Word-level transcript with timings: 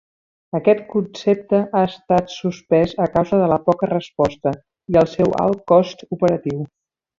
Aquest 0.59 0.79
concepte 0.93 1.59
ha 1.79 1.83
estat 1.89 2.33
sospès 2.37 2.97
a 3.05 3.07
causa 3.19 3.41
de 3.43 3.51
la 3.53 3.61
poca 3.69 3.91
resposta 3.93 4.57
i 4.95 5.01
el 5.05 5.13
seu 5.15 5.39
alt 5.45 5.63
cost 5.75 6.05
operatiu. 6.19 6.69